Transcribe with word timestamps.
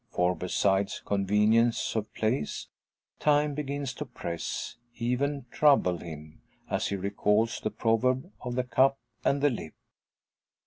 For, 0.09 0.35
besides 0.35 0.99
convenience 1.05 1.95
of 1.95 2.11
place, 2.15 2.69
time 3.19 3.53
begins 3.53 3.93
to 3.93 4.05
press, 4.07 4.77
even 4.95 5.45
trouble 5.51 5.97
him, 5.99 6.41
as 6.71 6.87
he 6.87 6.95
recalls 6.95 7.59
the 7.59 7.69
proverb 7.69 8.31
of 8.43 8.55
the 8.55 8.63
cup 8.63 8.97
and 9.23 9.41
the 9.41 9.51
lip. 9.51 9.75